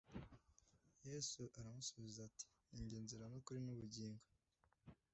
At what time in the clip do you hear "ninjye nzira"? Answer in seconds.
2.73-3.25